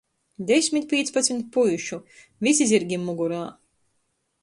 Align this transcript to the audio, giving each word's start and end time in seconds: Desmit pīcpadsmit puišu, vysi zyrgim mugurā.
Desmit 0.51 0.87
pīcpadsmit 0.93 1.45
puišu, 1.57 2.01
vysi 2.49 2.71
zyrgim 2.73 3.09
mugurā. 3.11 3.47